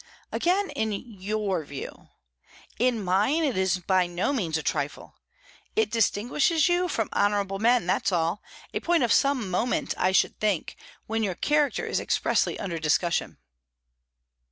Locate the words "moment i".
9.51-10.11